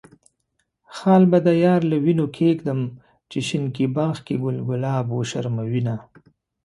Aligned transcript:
خال 0.95 1.23
به 1.31 1.39
د 1.47 1.47
يار 1.65 1.81
له 1.91 1.97
وينو 2.05 2.25
کيږدم، 2.37 2.79
چې 3.29 3.37
شينکي 3.47 3.85
باغ 3.95 4.15
کې 4.25 4.35
ګل 4.43 4.57
ګلاب 4.67 5.05
وشرموينه. 5.13 5.95